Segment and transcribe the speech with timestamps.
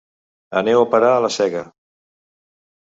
[0.61, 1.65] Aneu a parar a la sega.